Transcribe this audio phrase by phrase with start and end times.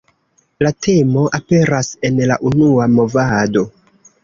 [0.67, 3.67] La temo aperas en la unua movado.